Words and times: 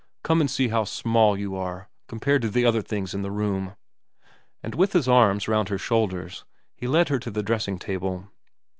Come 0.23 0.41
and 0.41 0.49
see 0.49 0.69
how 0.69 0.85
small 0.85 1.37
you 1.37 1.55
are 1.55 1.87
compared 2.07 2.41
to 2.41 2.49
the 2.49 2.65
other 2.65 2.81
things 2.81 3.13
in 3.13 3.21
the 3.21 3.29
room.' 3.29 3.75
And 4.63 4.73
with 4.73 4.93
his 4.93 5.07
arms 5.07 5.47
round 5.47 5.69
her 5.69 5.77
shoulders 5.77 6.43
he 6.75 6.87
led 6.87 7.09
her 7.09 7.19
to 7.19 7.29
the 7.29 7.43
dressing 7.43 7.77
table. 7.77 8.27